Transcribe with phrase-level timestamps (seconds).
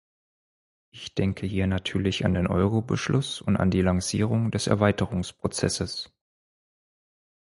[0.89, 6.11] Ich denke hier natürlich an den Euro-Beschluss und an die Lancierung des Erweiterungsprozesses.